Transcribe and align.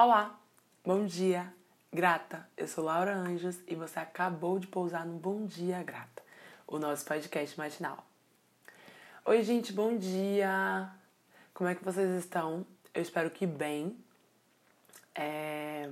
Olá, 0.00 0.38
bom 0.84 1.04
dia, 1.04 1.52
grata. 1.92 2.48
Eu 2.56 2.68
sou 2.68 2.84
Laura 2.84 3.12
Anjos 3.12 3.58
e 3.66 3.74
você 3.74 3.98
acabou 3.98 4.60
de 4.60 4.68
pousar 4.68 5.04
no 5.04 5.18
Bom 5.18 5.44
Dia 5.44 5.82
Grata, 5.82 6.22
o 6.68 6.78
nosso 6.78 7.04
podcast 7.04 7.58
matinal. 7.58 8.06
Oi, 9.24 9.42
gente, 9.42 9.72
bom 9.72 9.96
dia. 9.98 10.88
Como 11.52 11.68
é 11.68 11.74
que 11.74 11.84
vocês 11.84 12.16
estão? 12.16 12.64
Eu 12.94 13.02
espero 13.02 13.28
que 13.28 13.44
bem. 13.44 13.98
É... 15.16 15.90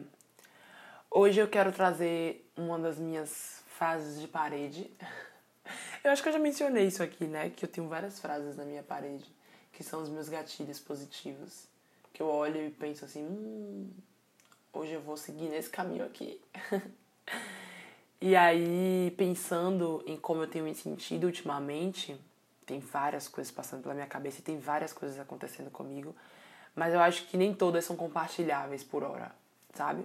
Hoje 1.11 1.41
eu 1.41 1.48
quero 1.48 1.73
trazer 1.73 2.48
uma 2.57 2.79
das 2.79 2.98
minhas 2.98 3.61
frases 3.77 4.20
de 4.20 4.29
parede. 4.29 4.88
Eu 6.04 6.12
acho 6.12 6.23
que 6.23 6.29
eu 6.29 6.32
já 6.32 6.38
mencionei 6.38 6.86
isso 6.86 7.02
aqui, 7.02 7.27
né? 7.27 7.50
Que 7.50 7.64
eu 7.64 7.68
tenho 7.68 7.88
várias 7.88 8.20
frases 8.20 8.57
na 8.57 8.64
minha 8.64 8.84
parede, 8.84 9.29
que 9.73 9.82
são 9.82 10.00
os 10.00 10.09
meus 10.09 10.29
gatilhos 10.29 10.79
positivos. 10.79 11.66
Que 12.16 12.22
eu 12.22 12.28
olho 12.28 12.66
e 12.66 12.70
penso 12.70 13.04
assim, 13.04 13.22
hum, 13.22 13.90
hoje 14.72 14.93
eu 14.93 15.02
vou 15.02 15.18
seguir 15.18 15.50
nesse 15.50 15.68
caminho 15.68 16.02
aqui. 16.02 16.40
e 18.18 18.34
aí, 18.34 19.12
pensando 19.18 20.02
em 20.07 20.16
como 20.16 20.43
eu 20.43 20.46
tenho 20.46 20.64
me 20.64 20.74
sentido 20.74 21.24
ultimamente, 21.24 22.18
tem 22.64 22.80
várias 22.80 23.29
coisas 23.29 23.52
passando 23.52 23.82
pela 23.82 23.93
minha 23.93 24.07
cabeça 24.07 24.40
e 24.40 24.43
tem 24.43 24.58
várias 24.58 24.94
coisas 24.94 25.21
acontecendo 25.21 25.71
comigo, 25.71 26.16
mas 26.74 26.94
eu 26.94 27.00
acho 27.00 27.26
que 27.26 27.36
nem 27.36 27.52
todas 27.52 27.84
são 27.84 27.94
compartilháveis 27.94 28.82
por 28.82 29.02
hora, 29.02 29.30
sabe? 29.74 30.02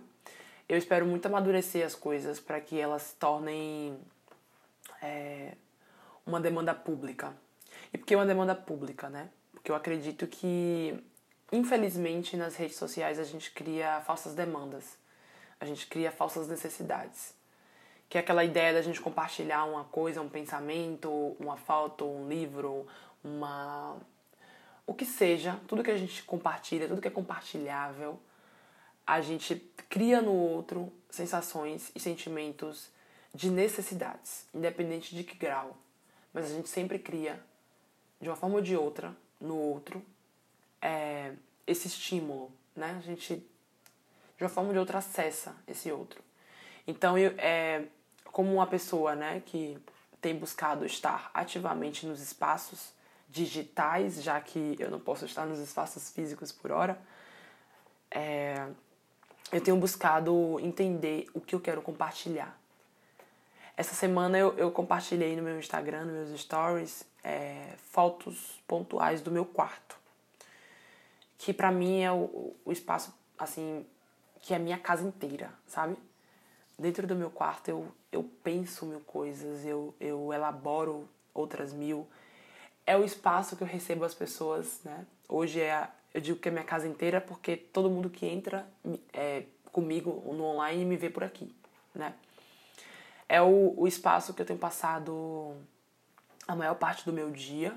Eu 0.67 0.77
espero 0.77 1.05
muito 1.05 1.27
amadurecer 1.27 1.85
as 1.85 1.95
coisas 1.95 2.41
para 2.41 2.59
que 2.59 2.77
elas 2.77 3.03
se 3.03 3.15
tornem 3.15 3.97
é, 5.01 5.53
uma 6.25 6.41
demanda 6.41 6.73
pública. 6.73 7.33
E 7.93 7.97
por 7.97 8.05
que 8.05 8.17
uma 8.17 8.25
demanda 8.25 8.53
pública, 8.53 9.09
né? 9.09 9.29
Porque 9.53 9.71
eu 9.71 9.75
acredito 9.75 10.27
que, 10.27 11.01
infelizmente, 11.51 12.37
nas 12.37 12.55
redes 12.55 12.77
sociais 12.77 13.19
a 13.19 13.23
gente 13.23 13.51
cria 13.51 14.01
falsas 14.01 14.33
demandas. 14.33 14.97
A 15.59 15.65
gente 15.65 15.87
cria 15.87 16.11
falsas 16.11 16.47
necessidades. 16.47 17.33
Que 18.09 18.17
é 18.17 18.21
aquela 18.21 18.43
ideia 18.43 18.73
da 18.73 18.81
gente 18.81 18.99
compartilhar 18.99 19.63
uma 19.65 19.85
coisa, 19.85 20.21
um 20.21 20.29
pensamento, 20.29 21.09
uma 21.39 21.57
foto, 21.57 22.05
um 22.05 22.27
livro, 22.27 22.85
uma. 23.23 23.97
O 24.85 24.93
que 24.93 25.05
seja, 25.05 25.59
tudo 25.67 25.83
que 25.83 25.91
a 25.91 25.97
gente 25.97 26.23
compartilha, 26.23 26.87
tudo 26.87 27.01
que 27.01 27.07
é 27.07 27.11
compartilhável, 27.11 28.19
a 29.05 29.21
gente 29.21 29.55
cria 29.89 30.21
no 30.21 30.33
outro 30.33 30.91
sensações 31.09 31.91
e 31.95 31.99
sentimentos 31.99 32.89
de 33.33 33.49
necessidades, 33.49 34.45
independente 34.53 35.15
de 35.15 35.23
que 35.23 35.35
grau 35.35 35.77
mas 36.33 36.45
a 36.45 36.49
gente 36.49 36.69
sempre 36.69 36.97
cria, 36.97 37.41
de 38.19 38.29
uma 38.29 38.35
forma 38.35 38.55
ou 38.55 38.61
de 38.61 38.75
outra, 38.75 39.15
no 39.39 39.55
outro, 39.55 40.03
é, 40.81 41.33
esse 41.67 41.87
estímulo, 41.87 42.51
né? 42.75 42.95
A 42.97 43.01
gente, 43.01 43.35
de 44.37 44.43
uma 44.43 44.49
forma 44.49 44.69
ou 44.69 44.73
de 44.73 44.79
outra, 44.79 44.97
acessa 44.97 45.55
esse 45.67 45.91
outro. 45.91 46.21
Então, 46.87 47.17
eu, 47.17 47.33
é, 47.37 47.85
como 48.25 48.53
uma 48.53 48.67
pessoa, 48.67 49.15
né, 49.15 49.41
que 49.45 49.77
tem 50.19 50.35
buscado 50.35 50.85
estar 50.85 51.29
ativamente 51.33 52.05
nos 52.05 52.21
espaços 52.21 52.93
digitais, 53.29 54.21
já 54.21 54.39
que 54.41 54.75
eu 54.79 54.89
não 54.91 54.99
posso 54.99 55.25
estar 55.25 55.45
nos 55.45 55.59
espaços 55.59 56.09
físicos 56.11 56.51
por 56.51 56.71
hora, 56.71 56.99
é, 58.09 58.67
eu 59.51 59.61
tenho 59.61 59.77
buscado 59.77 60.59
entender 60.59 61.27
o 61.33 61.39
que 61.39 61.55
eu 61.55 61.59
quero 61.59 61.81
compartilhar. 61.81 62.57
Essa 63.75 63.95
semana 63.95 64.37
eu, 64.37 64.57
eu 64.57 64.71
compartilhei 64.71 65.35
no 65.35 65.41
meu 65.41 65.57
Instagram, 65.57 66.05
nos 66.05 66.29
meus 66.29 66.41
stories, 66.41 67.05
é, 67.23 67.73
fotos 67.91 68.61
pontuais 68.67 69.21
do 69.21 69.31
meu 69.31 69.45
quarto. 69.45 70.00
Que 71.41 71.53
pra 71.53 71.71
mim 71.71 72.01
é 72.01 72.11
o, 72.11 72.55
o 72.63 72.71
espaço, 72.71 73.13
assim, 73.37 73.85
que 74.41 74.53
é 74.53 74.57
a 74.57 74.59
minha 74.59 74.77
casa 74.77 75.03
inteira, 75.03 75.51
sabe? 75.67 75.97
Dentro 76.77 77.05
do 77.07 77.15
meu 77.15 77.29
quarto 77.29 77.69
eu, 77.69 77.91
eu 78.11 78.23
penso 78.43 78.85
mil 78.85 79.01
coisas, 79.01 79.65
eu, 79.65 79.93
eu 79.99 80.31
elaboro 80.33 81.07
outras 81.33 81.73
mil. 81.73 82.07
É 82.85 82.97
o 82.97 83.03
espaço 83.03 83.55
que 83.55 83.63
eu 83.63 83.67
recebo 83.67 84.03
as 84.03 84.13
pessoas, 84.13 84.81
né? 84.83 85.05
Hoje 85.27 85.61
é 85.61 85.73
a, 85.73 85.89
eu 86.13 86.21
digo 86.21 86.39
que 86.39 86.49
é 86.49 86.51
minha 86.51 86.63
casa 86.63 86.87
inteira 86.87 87.21
porque 87.21 87.55
todo 87.55 87.89
mundo 87.89 88.09
que 88.09 88.25
entra 88.25 88.67
é, 89.13 89.43
comigo 89.71 90.21
no 90.33 90.43
online 90.43 90.85
me 90.85 90.97
vê 90.97 91.09
por 91.09 91.23
aqui, 91.23 91.55
né? 91.93 92.13
é 93.31 93.41
o, 93.41 93.73
o 93.77 93.87
espaço 93.87 94.33
que 94.33 94.41
eu 94.41 94.45
tenho 94.45 94.59
passado 94.59 95.55
a 96.45 96.53
maior 96.53 96.75
parte 96.75 97.05
do 97.05 97.13
meu 97.13 97.31
dia, 97.31 97.73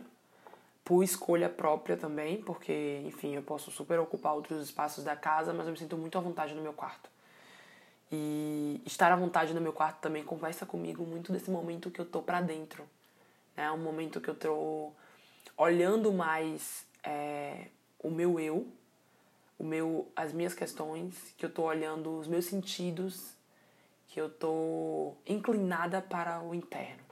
por 0.84 1.03
escolha 1.03 1.49
própria 1.49 1.97
também, 1.97 2.43
porque, 2.43 3.00
enfim, 3.06 3.34
eu 3.34 3.43
posso 3.43 3.71
super 3.71 3.99
ocupar 3.99 4.34
outros 4.34 4.62
espaços 4.62 5.03
da 5.03 5.17
casa, 5.17 5.55
mas 5.55 5.67
eu 5.67 5.72
me 5.72 5.78
sinto 5.78 5.97
muito 5.97 6.19
à 6.19 6.21
vontade 6.21 6.55
no 6.55 6.61
meu 6.61 6.75
quarto. 6.75 7.09
E 8.12 8.83
estar 8.84 9.11
à 9.11 9.17
vontade 9.17 9.55
no 9.55 9.61
meu 9.61 9.73
quarto 9.73 10.00
também 10.00 10.23
conversa 10.23 10.67
comigo 10.67 11.05
muito 11.05 11.33
desse 11.33 11.50
momento 11.50 11.91
que 11.91 12.00
eu 12.00 12.05
tô 12.05 12.21
pra 12.21 12.41
dentro. 12.41 12.84
É 13.56 13.71
um 13.71 13.78
momento 13.78 14.21
que 14.21 14.28
eu 14.28 14.34
tô 14.34 14.93
olhando 15.56 16.12
mais 16.12 16.84
é, 17.03 17.69
o 17.99 18.11
meu 18.11 18.39
eu, 18.39 18.69
o 19.59 19.65
meu, 19.65 20.11
as 20.15 20.33
minhas 20.33 20.53
questões, 20.53 21.15
que 21.39 21.47
eu 21.47 21.50
tô 21.50 21.62
olhando 21.62 22.19
os 22.19 22.28
meus 22.28 22.44
sentidos 22.44 23.34
que 24.09 24.21
eu 24.21 24.28
tô 24.28 25.15
inclinada 25.27 26.00
para 26.00 26.41
o 26.43 26.55
interno. 26.55 27.03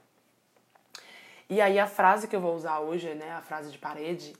E 1.49 1.61
aí 1.61 1.77
a 1.79 1.87
frase 1.87 2.27
que 2.27 2.35
eu 2.35 2.41
vou 2.41 2.55
usar 2.55 2.79
hoje, 2.79 3.13
né, 3.15 3.31
a 3.31 3.41
frase 3.41 3.71
de 3.71 3.77
parede, 3.77 4.35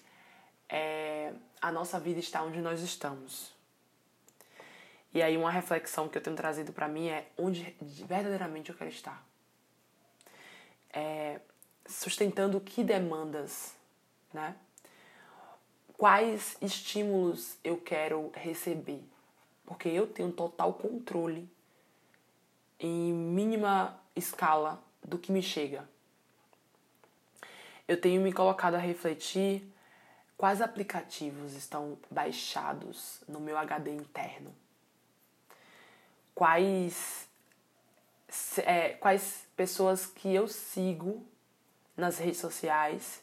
é 0.70 1.34
a 1.62 1.72
nossa 1.72 2.00
vida 2.00 2.20
está 2.20 2.44
onde 2.44 2.60
nós 2.60 2.82
estamos. 2.82 3.54
E 5.14 5.22
aí 5.22 5.38
uma 5.38 5.52
reflexão 5.52 6.10
que 6.10 6.18
eu 6.18 6.22
tenho 6.22 6.36
trazido 6.36 6.74
para 6.74 6.88
mim 6.88 7.08
é 7.08 7.28
onde 7.38 7.76
verdadeiramente 7.82 8.70
eu 8.72 8.76
quero 8.76 8.90
estar. 8.90 9.24
É, 10.92 11.40
sustentando 11.86 12.60
que 12.60 12.84
demandas, 12.84 13.76
né? 14.34 14.56
Quais 15.98 16.58
estímulos 16.62 17.58
eu 17.64 17.78
quero 17.78 18.32
receber? 18.36 19.04
Porque 19.66 19.88
eu 19.88 20.08
tenho 20.08 20.32
total 20.32 20.74
controle 20.74 21.50
em 22.80 23.14
mínima 23.14 23.98
escala 24.16 24.84
do 25.02 25.18
que 25.18 25.32
me 25.32 25.42
chega. 25.42 25.88
Eu 27.88 28.00
tenho 28.00 28.22
me 28.22 28.32
colocado 28.32 28.76
a 28.76 28.80
refletir 28.80 29.64
quais 30.38 30.62
aplicativos 30.62 31.54
estão 31.54 31.98
baixados 32.10 33.22
no 33.28 33.40
meu 33.40 33.58
HD 33.58 33.92
interno. 33.92 34.54
Quais, 36.34 37.28
é, 38.58 38.90
quais 38.90 39.46
pessoas 39.56 40.06
que 40.06 40.34
eu 40.34 40.48
sigo 40.48 41.26
nas 41.96 42.18
redes 42.18 42.40
sociais 42.40 43.22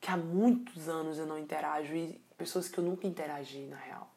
que 0.00 0.10
há 0.10 0.16
muitos 0.16 0.88
anos 0.88 1.18
eu 1.18 1.26
não 1.26 1.38
interajo 1.38 1.94
e 1.94 2.20
pessoas 2.36 2.68
que 2.68 2.78
eu 2.78 2.84
nunca 2.84 3.06
interagi 3.06 3.60
na 3.66 3.76
real. 3.76 4.08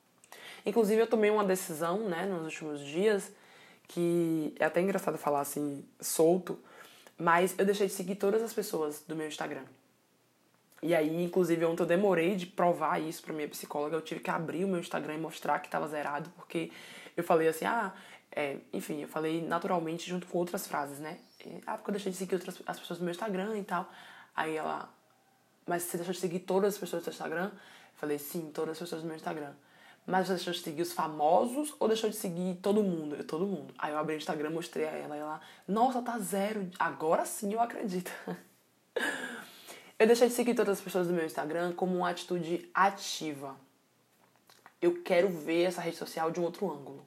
Inclusive 0.65 1.01
eu 1.01 1.07
tomei 1.07 1.29
uma 1.29 1.43
decisão, 1.43 2.07
né, 2.07 2.25
nos 2.25 2.43
últimos 2.43 2.81
dias 2.81 3.31
que 3.87 4.53
é 4.59 4.65
até 4.65 4.81
engraçado 4.81 5.17
falar 5.17 5.41
assim, 5.41 5.83
solto, 5.99 6.59
mas 7.17 7.55
eu 7.57 7.65
deixei 7.65 7.87
de 7.87 7.93
seguir 7.93 8.15
todas 8.15 8.43
as 8.43 8.53
pessoas 8.53 9.01
do 9.07 9.15
meu 9.15 9.27
Instagram. 9.27 9.63
E 10.81 10.95
aí, 10.95 11.23
inclusive, 11.23 11.65
ontem 11.65 11.83
eu 11.83 11.87
demorei 11.87 12.35
de 12.35 12.45
provar 12.45 12.99
isso 12.99 13.21
pra 13.21 13.33
minha 13.33 13.47
psicóloga. 13.47 13.95
Eu 13.95 14.01
tive 14.01 14.21
que 14.21 14.29
abrir 14.29 14.63
o 14.63 14.67
meu 14.67 14.79
Instagram 14.79 15.15
e 15.15 15.17
mostrar 15.17 15.59
que 15.59 15.69
tava 15.69 15.87
zerado, 15.87 16.29
porque 16.35 16.71
eu 17.17 17.23
falei 17.23 17.47
assim, 17.47 17.65
ah, 17.65 17.93
é, 18.31 18.57
enfim, 18.71 19.01
eu 19.01 19.07
falei 19.07 19.41
naturalmente 19.45 20.09
junto 20.09 20.25
com 20.27 20.37
outras 20.37 20.67
frases, 20.67 20.99
né? 20.99 21.19
Ah, 21.65 21.77
porque 21.77 21.89
eu 21.89 21.93
deixei 21.93 22.11
de 22.11 22.17
seguir 22.17 22.35
outras, 22.35 22.61
as 22.65 22.79
pessoas 22.79 22.99
do 22.99 23.05
meu 23.05 23.11
Instagram 23.11 23.57
e 23.57 23.63
tal. 23.63 23.89
Aí 24.35 24.55
ela, 24.55 24.89
mas 25.65 25.83
você 25.83 25.97
deixou 25.97 26.13
de 26.13 26.19
seguir 26.19 26.39
todas 26.39 26.75
as 26.75 26.79
pessoas 26.79 27.01
do 27.01 27.05
seu 27.05 27.11
Instagram? 27.11 27.51
Eu 27.53 27.97
falei, 27.97 28.17
sim, 28.17 28.51
todas 28.53 28.71
as 28.71 28.79
pessoas 28.79 29.01
do 29.01 29.07
meu 29.07 29.15
Instagram. 29.15 29.53
Mas 30.05 30.27
você 30.27 30.33
deixou 30.33 30.53
de 30.53 30.59
seguir 30.61 30.81
os 30.81 30.93
famosos 30.93 31.75
ou 31.79 31.87
deixou 31.87 32.09
de 32.09 32.15
seguir 32.15 32.55
todo 32.61 32.81
mundo? 32.81 33.15
Eu, 33.15 33.23
todo 33.23 33.45
mundo. 33.45 33.73
Aí 33.77 33.91
eu 33.91 33.97
abri 33.97 34.15
o 34.15 34.17
Instagram, 34.17 34.49
mostrei 34.49 34.87
a 34.87 34.91
ela 34.91 35.15
e 35.15 35.19
ela, 35.19 35.41
nossa, 35.67 36.01
tá 36.01 36.17
zero. 36.17 36.69
Agora 36.79 37.25
sim 37.25 37.53
eu 37.53 37.61
acredito. 37.61 38.11
eu 39.99 40.07
deixei 40.07 40.29
de 40.29 40.33
seguir 40.33 40.55
todas 40.55 40.77
as 40.77 40.83
pessoas 40.83 41.07
do 41.07 41.13
meu 41.13 41.25
Instagram 41.25 41.73
como 41.73 41.97
uma 41.97 42.09
atitude 42.09 42.69
ativa. 42.73 43.55
Eu 44.81 45.03
quero 45.03 45.27
ver 45.29 45.63
essa 45.63 45.81
rede 45.81 45.97
social 45.97 46.31
de 46.31 46.39
um 46.39 46.43
outro 46.43 46.71
ângulo. 46.71 47.05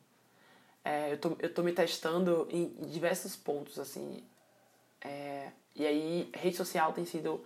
É, 0.84 1.12
eu, 1.12 1.18
tô, 1.18 1.36
eu 1.38 1.52
tô 1.52 1.62
me 1.62 1.72
testando 1.72 2.46
em 2.50 2.66
diversos 2.90 3.34
pontos, 3.34 3.78
assim. 3.78 4.22
É, 5.00 5.50
e 5.74 5.86
aí, 5.86 6.30
rede 6.34 6.56
social 6.56 6.92
tem 6.92 7.06
sido 7.06 7.42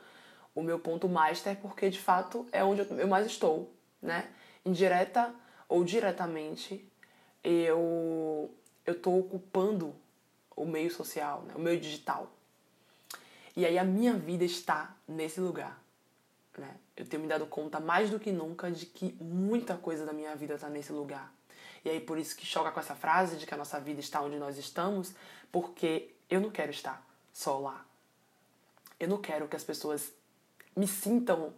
o 0.54 0.62
meu 0.62 0.80
ponto 0.80 1.08
master, 1.08 1.56
porque 1.60 1.88
de 1.90 2.00
fato 2.00 2.46
é 2.50 2.64
onde 2.64 2.80
eu 2.80 3.06
mais 3.06 3.26
estou, 3.26 3.72
né? 4.02 4.28
Indireta 4.64 5.32
ou 5.68 5.84
diretamente 5.84 6.84
eu 7.44 8.50
eu 8.84 8.94
estou 8.94 9.18
ocupando 9.18 9.94
o 10.56 10.64
meio 10.64 10.90
social, 10.90 11.42
né? 11.42 11.54
o 11.56 11.60
meio 11.60 11.78
digital. 11.78 12.30
E 13.56 13.64
aí 13.64 13.78
a 13.78 13.84
minha 13.84 14.12
vida 14.12 14.44
está 14.44 14.94
nesse 15.08 15.40
lugar. 15.40 15.82
Né? 16.56 16.76
Eu 16.94 17.06
tenho 17.06 17.22
me 17.22 17.28
dado 17.28 17.46
conta 17.46 17.80
mais 17.80 18.10
do 18.10 18.20
que 18.20 18.30
nunca 18.30 18.70
de 18.70 18.84
que 18.84 19.16
muita 19.20 19.76
coisa 19.76 20.04
da 20.04 20.12
minha 20.12 20.36
vida 20.36 20.54
está 20.54 20.68
nesse 20.68 20.92
lugar. 20.92 21.32
E 21.82 21.88
aí 21.88 22.00
por 22.00 22.18
isso 22.18 22.36
que 22.36 22.44
choca 22.44 22.70
com 22.70 22.78
essa 22.78 22.94
frase 22.94 23.36
de 23.36 23.46
que 23.46 23.54
a 23.54 23.56
nossa 23.56 23.80
vida 23.80 24.00
está 24.00 24.20
onde 24.20 24.36
nós 24.36 24.58
estamos, 24.58 25.14
porque 25.50 26.14
eu 26.28 26.40
não 26.40 26.50
quero 26.50 26.70
estar 26.70 27.04
só 27.32 27.58
lá. 27.58 27.84
Eu 29.00 29.08
não 29.08 29.18
quero 29.18 29.48
que 29.48 29.56
as 29.56 29.64
pessoas 29.64 30.12
me 30.74 30.86
sintam 30.86 31.54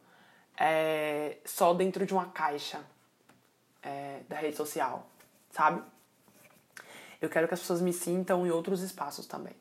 é, 0.57 1.39
só 1.45 1.75
dentro 1.75 2.07
de 2.07 2.13
uma 2.13 2.27
caixa 2.27 2.81
é, 3.83 4.21
da 4.29 4.37
rede 4.37 4.57
social, 4.57 5.09
sabe? 5.51 5.83
Eu 7.21 7.29
quero 7.29 7.49
que 7.49 7.55
as 7.55 7.61
pessoas 7.61 7.81
me 7.81 7.93
sintam 7.93 8.47
em 8.47 8.51
outros 8.51 8.83
espaços 8.83 9.27
também. 9.27 9.55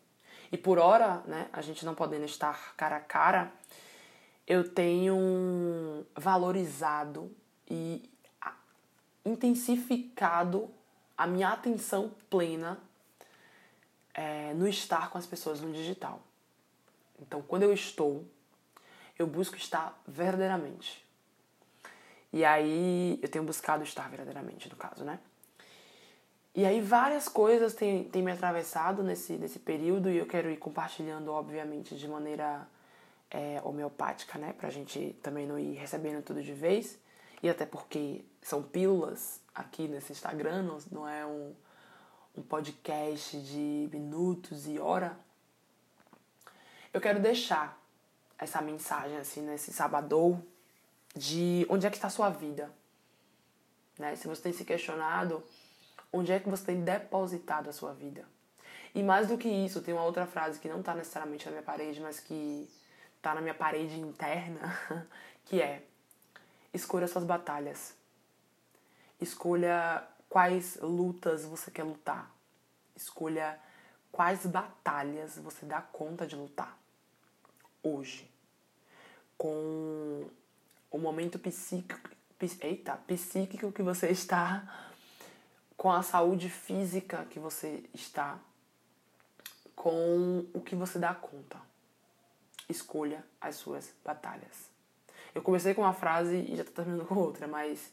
E 0.51 0.57
por 0.57 0.77
hora, 0.77 1.23
né, 1.25 1.49
a 1.51 1.61
gente 1.61 1.85
não 1.85 1.93
podendo 1.93 2.25
estar 2.25 2.75
cara 2.75 2.97
a 2.97 3.01
cara, 3.01 3.51
eu 4.45 4.69
tenho 4.69 6.05
valorizado 6.15 7.29
e 7.69 8.09
intensificado 9.25 10.69
a 11.17 11.27
minha 11.27 11.49
atenção 11.49 12.11
plena 12.29 12.79
é, 14.13 14.53
no 14.53 14.67
estar 14.67 15.09
com 15.09 15.17
as 15.17 15.25
pessoas 15.25 15.59
no 15.59 15.73
digital. 15.73 16.21
Então, 17.19 17.41
quando 17.41 17.63
eu 17.63 17.73
estou, 17.73 18.25
eu 19.19 19.27
busco 19.27 19.57
estar 19.57 20.01
verdadeiramente. 20.07 21.05
E 22.31 22.45
aí, 22.45 23.19
eu 23.21 23.29
tenho 23.29 23.43
buscado 23.43 23.83
estar 23.83 24.09
verdadeiramente, 24.09 24.69
no 24.69 24.75
caso, 24.75 25.03
né? 25.03 25.19
E 26.57 26.65
aí, 26.65 26.81
várias 26.81 27.29
coisas 27.29 27.75
têm, 27.75 28.05
têm 28.05 28.23
me 28.23 28.31
atravessado 28.31 29.03
nesse, 29.03 29.33
nesse 29.33 29.59
período 29.59 30.09
e 30.09 30.17
eu 30.17 30.25
quero 30.25 30.49
ir 30.49 30.57
compartilhando, 30.57 31.31
obviamente, 31.31 31.95
de 31.95 32.07
maneira 32.07 32.67
é, 33.29 33.61
homeopática, 33.63 34.39
né? 34.39 34.53
Pra 34.53 34.71
gente 34.71 35.15
também 35.21 35.45
não 35.45 35.59
ir 35.59 35.75
recebendo 35.75 36.23
tudo 36.23 36.41
de 36.41 36.53
vez. 36.53 36.97
E 37.43 37.47
até 37.47 37.63
porque 37.63 38.25
são 38.41 38.63
pílulas 38.63 39.39
aqui 39.53 39.87
nesse 39.87 40.11
Instagram, 40.11 40.79
não, 40.91 41.07
é 41.07 41.23
um, 41.27 41.53
um 42.35 42.41
podcast 42.41 43.37
de 43.39 43.87
minutos 43.93 44.67
e 44.67 44.79
hora. 44.79 45.15
Eu 46.91 46.99
quero 46.99 47.19
deixar 47.19 47.79
essa 48.35 48.63
mensagem 48.63 49.17
assim 49.17 49.41
nesse 49.41 49.71
sábado 49.71 50.41
de 51.15 51.67
onde 51.69 51.85
é 51.85 51.89
que 51.91 51.97
está 51.97 52.07
a 52.07 52.09
sua 52.09 52.31
vida. 52.31 52.73
Né? 53.99 54.15
Se 54.15 54.27
você 54.27 54.41
tem 54.41 54.53
se 54.53 54.65
questionado, 54.65 55.43
onde 56.17 56.31
é 56.31 56.39
que 56.39 56.49
você 56.49 56.65
tem 56.65 56.81
depositado 56.81 57.69
a 57.69 57.73
sua 57.73 57.93
vida. 57.93 58.25
E 58.93 59.03
mais 59.03 59.27
do 59.27 59.37
que 59.37 59.47
isso, 59.47 59.81
tem 59.81 59.93
uma 59.93 60.03
outra 60.03 60.25
frase 60.25 60.59
que 60.59 60.67
não 60.67 60.79
está 60.79 60.95
necessariamente 60.95 61.45
na 61.45 61.51
minha 61.51 61.63
parede, 61.63 62.01
mas 62.01 62.19
que 62.19 62.67
está 63.15 63.35
na 63.35 63.41
minha 63.41 63.53
parede 63.53 63.99
interna, 63.99 64.59
que 65.45 65.61
é 65.61 65.83
escolha 66.73 67.07
suas 67.07 67.23
batalhas. 67.23 67.95
Escolha 69.19 70.03
quais 70.29 70.77
lutas 70.81 71.45
você 71.45 71.71
quer 71.71 71.83
lutar. 71.83 72.31
Escolha 72.95 73.59
quais 74.11 74.45
batalhas 74.45 75.37
você 75.37 75.65
dá 75.65 75.81
conta 75.81 76.25
de 76.25 76.35
lutar 76.35 76.77
hoje. 77.83 78.29
Com 79.37 80.27
o 80.89 80.97
momento 80.97 81.37
psíquico, 81.37 82.09
eita, 82.61 82.95
psíquico 83.07 83.71
que 83.71 83.83
você 83.83 84.09
está, 84.11 84.86
com 85.87 85.93
a 85.93 86.03
saúde 86.03 86.49
física 86.49 87.23
que 87.29 87.39
você 87.39 87.81
está, 87.93 88.37
com 89.73 90.45
o 90.53 90.59
que 90.59 90.75
você 90.75 90.99
dá 90.99 91.15
conta. 91.15 91.57
Escolha 92.67 93.23
as 93.39 93.55
suas 93.55 93.93
batalhas. 94.03 94.69
Eu 95.33 95.41
comecei 95.41 95.73
com 95.73 95.83
uma 95.83 95.93
frase 95.93 96.39
e 96.39 96.57
já 96.57 96.63
estou 96.63 96.83
terminando 96.83 97.07
com 97.07 97.15
outra, 97.15 97.47
mas 97.47 97.89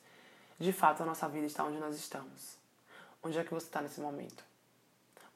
de 0.58 0.72
fato 0.72 1.04
a 1.04 1.06
nossa 1.06 1.28
vida 1.28 1.46
está 1.46 1.62
onde 1.62 1.78
nós 1.78 1.94
estamos. 1.94 2.56
Onde 3.22 3.38
é 3.38 3.44
que 3.44 3.54
você 3.54 3.66
está 3.66 3.80
nesse 3.80 4.00
momento? 4.00 4.44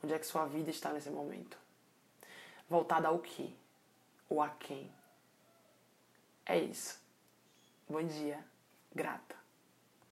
Onde 0.03 0.13
é 0.13 0.19
que 0.19 0.27
sua 0.27 0.45
vida 0.47 0.69
está 0.69 0.93
nesse 0.93 1.11
momento? 1.11 1.57
Voltada 2.69 3.07
ao 3.07 3.21
que? 3.21 3.57
Ou 4.29 4.43
a 4.43 4.49
quem? 4.49 4.91
É 6.45 6.59
isso. 6.59 6.99
Bom 7.89 8.03
dia. 8.03 8.45
Grata. 8.93 9.37